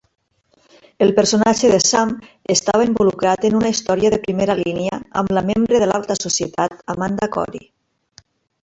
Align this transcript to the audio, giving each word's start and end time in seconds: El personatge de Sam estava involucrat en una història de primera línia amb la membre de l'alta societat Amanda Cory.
El 1.05 1.11
personatge 1.19 1.69
de 1.73 1.77
Sam 1.87 2.13
estava 2.55 2.87
involucrat 2.87 3.47
en 3.51 3.59
una 3.61 3.71
història 3.75 4.11
de 4.15 4.21
primera 4.25 4.57
línia 4.63 5.01
amb 5.23 5.39
la 5.41 5.45
membre 5.53 5.85
de 5.85 5.93
l'alta 5.93 6.21
societat 6.27 6.85
Amanda 6.97 7.31
Cory. 7.39 7.65